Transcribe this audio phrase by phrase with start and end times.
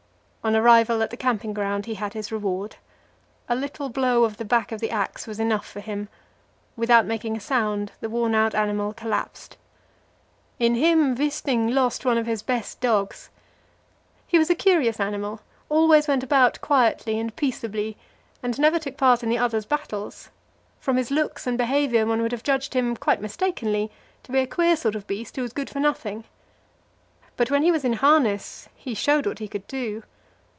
[0.43, 2.77] On arrival at the camping ground he had his reward.
[3.47, 6.09] A little blow of the back of the axe was enough for him;
[6.75, 9.55] without making a sound the worn out animal collapsed.
[10.57, 13.29] In him Wisting lost one of his best dogs.
[14.25, 17.95] He was a curious animal always went about quietly and peaceably,
[18.41, 20.31] and never took part in the others' battles;
[20.79, 23.91] from his looks and behaviour one would have judged him, quite mistakenly,
[24.23, 26.23] to be a queer sort of beast who was good for nothing.
[27.37, 30.01] But when he was in harness he showed what he could do.